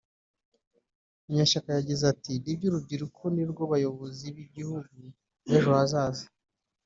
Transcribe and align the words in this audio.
Munyeshyaka 1.25 1.69
yagize 1.77 2.03
ati 2.13 2.31
“Nibyo 2.43 2.65
urubyiruko 2.69 3.23
nirwo 3.35 3.63
bayobozi 3.71 4.25
b’igihugu 4.35 4.99
b’ejo 5.47 5.71
hazaza 5.79 6.25